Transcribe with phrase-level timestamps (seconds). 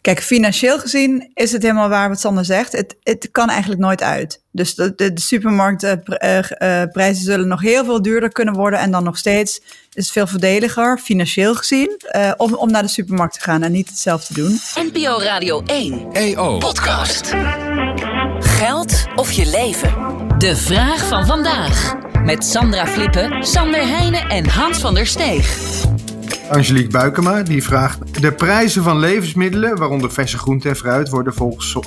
[0.00, 2.72] Kijk, financieel gezien is het helemaal waar wat Sander zegt.
[2.72, 4.42] Het, het kan eigenlijk nooit uit.
[4.52, 8.78] Dus de, de, de supermarktprijzen zullen nog heel veel duurder kunnen worden.
[8.78, 9.60] En dan nog steeds
[9.92, 13.72] is het veel voordeliger, financieel gezien, uh, om, om naar de supermarkt te gaan en
[13.72, 14.60] niet het zelf te doen.
[14.74, 16.58] NPO Radio 1 EO.
[16.58, 17.32] podcast.
[18.38, 19.94] Geld of je leven?
[20.38, 21.94] De vraag van vandaag.
[22.24, 25.58] Met Sandra Flippen, Sander Heijnen en Hans van der Steeg.
[26.50, 31.74] Angelique Buikema die vraagt: De prijzen van levensmiddelen, waaronder verse groenten en fruit, worden volgens
[31.74, 31.80] uh,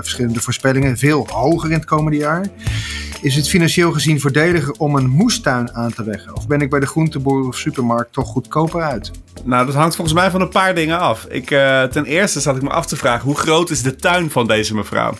[0.00, 2.46] verschillende voorspellingen veel hoger in het komende jaar.
[3.22, 6.36] Is het financieel gezien voordeliger om een moestuin aan te leggen?
[6.36, 9.10] Of ben ik bij de groenteboer of supermarkt toch goedkoper uit?
[9.44, 11.26] Nou, dat hangt volgens mij van een paar dingen af.
[11.28, 14.30] Ik, uh, ten eerste zat ik me af te vragen: hoe groot is de tuin
[14.30, 15.14] van deze mevrouw?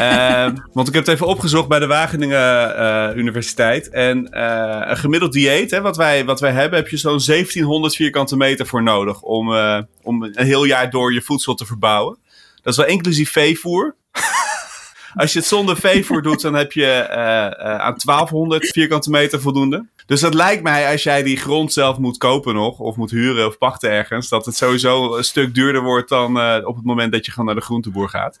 [0.00, 3.88] Uh, want ik heb het even opgezocht bij de Wageningen uh, Universiteit.
[3.88, 7.96] En uh, een gemiddeld dieet, hè, wat, wij, wat wij hebben, heb je zo'n 1700
[7.96, 9.22] vierkante meter voor nodig.
[9.22, 9.48] Om,
[10.02, 12.18] om een heel jaar door je voedsel te verbouwen.
[12.62, 13.94] Dat is wel inclusief veevoer.
[15.14, 17.08] Als je het zonder veevoer doet, dan heb je
[17.58, 19.86] aan 1200 vierkante meter voldoende.
[20.06, 23.46] Dus dat lijkt mij, als jij die grond zelf moet kopen nog, of moet huren
[23.46, 27.24] of pachten ergens, dat het sowieso een stuk duurder wordt dan op het moment dat
[27.24, 28.40] je gewoon naar de groenteboer gaat.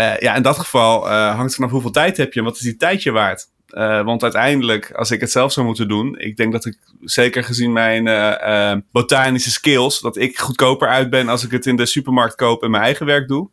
[0.00, 2.62] Uh, ja, in dat geval uh, hangt vanaf hoeveel tijd heb je en wat is
[2.62, 3.48] die tijd je waard.
[3.70, 7.44] Uh, want uiteindelijk, als ik het zelf zou moeten doen, ik denk dat ik zeker
[7.44, 12.34] gezien mijn botanische skills, dat ik goedkoper uit ben als ik het in de supermarkt
[12.34, 13.50] koop en mijn eigen werk doe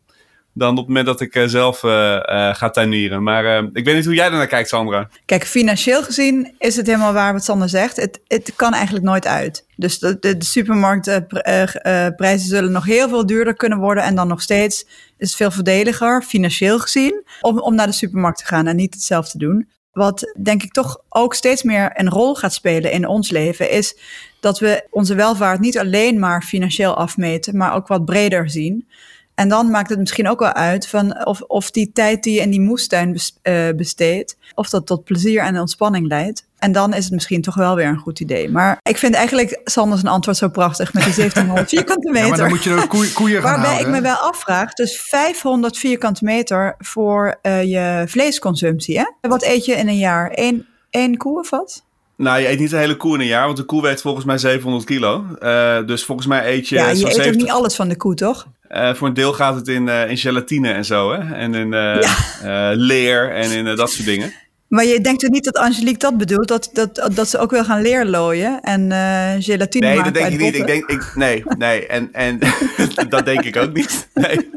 [0.57, 3.23] dan op het moment dat ik uh, zelf uh, uh, ga tuinieren.
[3.23, 5.09] Maar ik weet niet hoe jij daarnaar kijkt, Sandra.
[5.25, 7.95] Kijk, financieel gezien is het helemaal waar wat Sander zegt.
[7.95, 9.65] Het, het kan eigenlijk nooit uit.
[9.75, 14.03] Dus de, de, supermarktprijzen zullen nog heel veel duurder kunnen worden.
[14.03, 14.85] En dan nog steeds
[15.17, 18.93] is het veel voordeliger, financieel gezien, om, om naar de supermarkt te gaan en niet
[18.93, 19.69] het zelf te doen.
[19.91, 23.97] Wat denk ik toch ook steeds meer een rol gaat spelen in ons leven, is
[24.39, 28.87] dat we onze welvaart niet alleen maar financieel afmeten, maar ook wat breder zien.
[29.37, 32.41] En dan maakt het misschien ook wel uit van of, of die tijd die je
[32.41, 36.45] in die moestuin eh, besteedt, of dat tot plezier en ontspanning leidt.
[36.57, 38.51] En dan is het misschien toch wel weer een goed idee.
[38.51, 42.23] Maar ik vind eigenlijk Sanders een antwoord zo prachtig met die 1700 vierkante meter.
[42.23, 44.73] Ja, maar dan moet je ook koeien, koeien gaan Waarbij houden, ik me wel afvraag,
[44.73, 48.97] dus 500 vierkante meter voor uh, je vleesconsumptie.
[48.97, 49.05] Hè?
[49.21, 50.31] Wat eet je in een jaar?
[50.33, 51.85] Eén, één koe of wat?
[52.17, 54.25] Nou, je eet niet een hele koe in een jaar, want de koe weegt volgens
[54.25, 55.25] mij 700 kilo.
[55.39, 56.75] Uh, dus volgens mij eet je.
[56.75, 57.27] Ja, je eet 70...
[57.27, 58.47] ook niet alles van de koe, toch?
[58.71, 61.33] Uh, voor een deel gaat het in, uh, in gelatine en zo, hè?
[61.35, 62.01] En in uh,
[62.41, 62.71] ja.
[62.75, 64.33] leer en in dat soort dingen.
[64.67, 67.63] Maar je denkt er niet dat Angelique dat bedoelt, dat, dat, dat ze ook wil
[67.63, 68.79] gaan leerlooien en
[69.41, 70.55] gelatine nee, maken Nee, dat denk ik niet.
[70.55, 72.39] Ik denk, ik, nee, nee, en, en
[73.09, 74.07] dat denk ik ook niet.
[74.13, 74.49] Nee.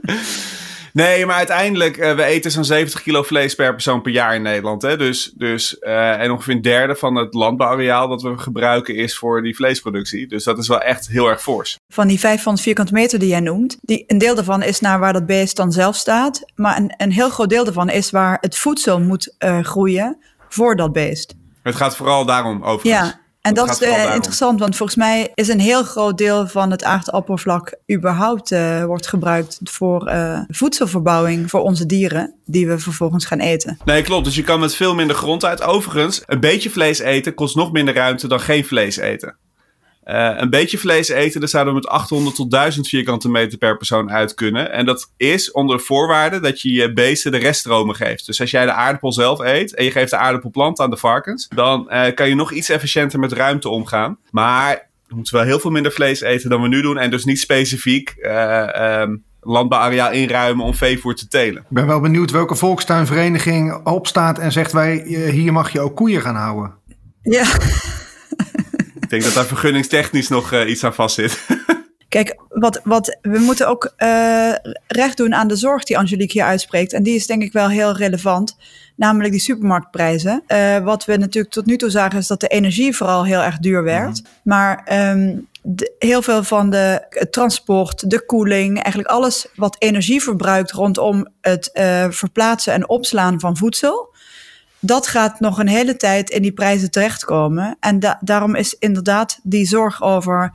[0.93, 4.43] Nee, maar uiteindelijk, uh, we eten zo'n 70 kilo vlees per persoon per jaar in
[4.43, 4.83] Nederland.
[4.83, 4.97] Hè?
[4.97, 9.43] Dus, dus, uh, en ongeveer een derde van het landbouwareaal dat we gebruiken is voor
[9.43, 10.27] die vleesproductie.
[10.27, 11.79] Dus dat is wel echt heel erg fors.
[11.89, 15.13] Van die 500 vierkante meter die jij noemt, die, een deel daarvan is naar waar
[15.13, 16.45] dat beest dan zelf staat.
[16.55, 20.19] Maar een, een heel groot deel daarvan is waar het voedsel moet uh, groeien
[20.49, 21.35] voor dat beest.
[21.63, 23.09] Het gaat vooral daarom overigens.
[23.09, 23.21] Ja.
[23.41, 26.71] En dat, dat is uh, interessant, want volgens mij is een heel groot deel van
[26.71, 33.25] het aardoppervlak überhaupt uh, wordt gebruikt voor uh, voedselverbouwing voor onze dieren, die we vervolgens
[33.25, 33.79] gaan eten.
[33.85, 34.25] Nee, klopt.
[34.25, 35.63] Dus je kan met veel minder grond uit.
[35.63, 39.37] Overigens, een beetje vlees eten kost nog minder ruimte dan geen vlees eten.
[40.11, 43.77] Uh, een beetje vlees eten, daar zouden we met 800 tot 1000 vierkante meter per
[43.77, 44.73] persoon uit kunnen.
[44.73, 48.27] En dat is onder voorwaarde dat je je beesten de reststromen geeft.
[48.27, 51.49] Dus als jij de aardappel zelf eet en je geeft de aardappelplant aan de varkens,
[51.49, 54.19] dan uh, kan je nog iets efficiënter met ruimte omgaan.
[54.31, 56.99] Maar we moeten wel heel veel minder vlees eten dan we nu doen.
[56.99, 61.63] En dus niet specifiek uh, um, landbouwareaal inruimen om veevoer te telen.
[61.63, 66.21] Ik ben wel benieuwd welke volkstuinvereniging opstaat en zegt wij hier mag je ook koeien
[66.21, 66.75] gaan houden.
[67.23, 67.45] Ja.
[69.11, 71.47] Ik denk dat daar vergunningstechnisch nog uh, iets aan vast zit.
[72.09, 74.53] Kijk, wat, wat, we moeten ook uh,
[74.87, 76.93] recht doen aan de zorg die Angelique hier uitspreekt.
[76.93, 78.57] En die is denk ik wel heel relevant.
[78.97, 80.43] Namelijk die supermarktprijzen.
[80.49, 83.59] Uh, wat we natuurlijk tot nu toe zagen is dat de energie vooral heel erg
[83.59, 84.23] duur werd.
[84.23, 84.29] Mm.
[84.43, 90.23] Maar um, de, heel veel van de het transport, de koeling, eigenlijk alles wat energie
[90.23, 94.10] verbruikt rondom het uh, verplaatsen en opslaan van voedsel
[94.81, 97.77] dat gaat nog een hele tijd in die prijzen terechtkomen.
[97.81, 100.53] En da daarom is inderdaad die zorg over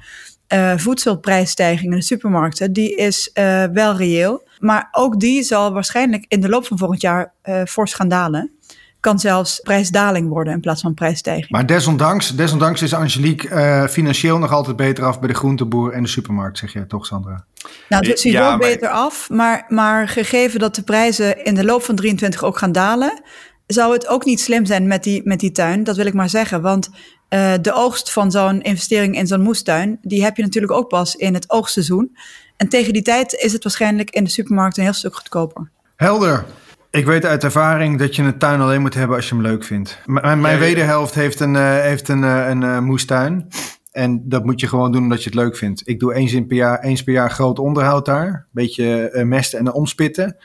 [0.54, 4.44] uh, voedselprijsstijgingen in de supermarkten, die is uh, wel reëel.
[4.60, 8.52] Maar ook die zal waarschijnlijk in de loop van volgend jaar uh, fors gaan dalen.
[9.00, 11.50] Kan zelfs prijsdaling worden in plaats van prijsstijging.
[11.50, 16.10] Maar desondanks, desondanks is Angelique financieel nog altijd beter af bij de groenteboer en de
[16.10, 17.46] supermarkt, zeg je toch, Sandra?
[17.90, 19.30] Nou, het ziet ja, wel beter af.
[19.30, 23.22] Maar, maar gegeven dat de prijzen in de loop van 23 ook gaan dalen
[23.68, 25.84] zou het ook niet slim zijn met die, met die tuin.
[25.84, 26.62] Dat wil ik maar zeggen.
[26.62, 26.90] Want
[27.30, 31.16] uh, de oogst van zo'n investering in zo'n moestuin, die heb je natuurlijk ook pas
[31.16, 32.18] in het oogstseizoen.
[32.58, 35.70] En tegen die tijd is het waarschijnlijk in de supermarkt een heel stuk goedkoper.
[35.96, 36.46] Helder.
[36.90, 39.64] Ik weet uit ervaring dat je een tuin alleen moet hebben als je hem leuk
[39.64, 40.00] vindt.
[40.06, 43.48] M mijn ja, wederhelft heeft een, uh, heeft een, uh, een uh, moestuin.
[43.92, 45.82] En dat moet je gewoon doen omdat je het leuk vindt.
[45.86, 48.48] Ik doe eens per jaar, eens per jaar groot onderhoud daar.
[48.52, 50.38] Beetje mesten en omspitten.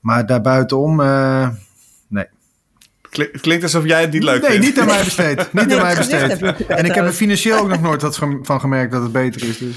[0.00, 0.96] Maar daarbuitenom,
[2.08, 2.26] nee.
[3.10, 4.64] Het klinkt alsof jij het niet leuk nee, vindt.
[4.64, 5.36] Nee, niet aan mij besteed.
[5.52, 6.66] Niet aan mij besteed.
[6.66, 9.58] En ik heb er financieel ook nog nooit wat van gemerkt dat het beter is.
[9.58, 9.74] Dus.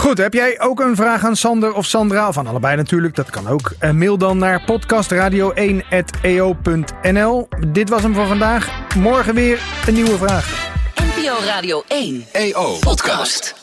[0.00, 2.32] Goed, heb jij ook een vraag aan Sander of Sandra?
[2.32, 3.72] Van allebei natuurlijk, dat kan ook.
[3.80, 7.48] Uh, mail dan naar podcastradio1.eo.nl.
[7.68, 8.70] Dit was hem voor vandaag.
[8.96, 10.72] Morgen weer een nieuwe vraag.
[10.94, 13.59] NPO Radio 1 EO Podcast.